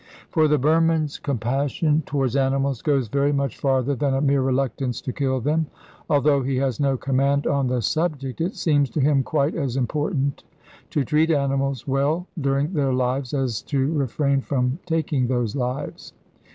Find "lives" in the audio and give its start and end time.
12.93-13.31, 15.55-16.13